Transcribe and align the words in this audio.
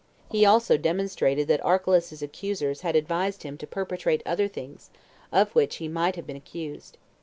He 0.31 0.47
also 0.47 0.77
demonstrated 0.77 1.47
that 1.49 1.63
Archelaus's 1.63 2.23
accusers 2.23 2.81
had 2.81 2.95
advised 2.95 3.43
him 3.43 3.55
to 3.59 3.67
perpetrate 3.67 4.23
other 4.25 4.47
things 4.47 4.89
of 5.31 5.53
which 5.53 5.75
he 5.75 5.87
might 5.87 6.15
have 6.15 6.25
been 6.25 6.35
accused. 6.35 6.97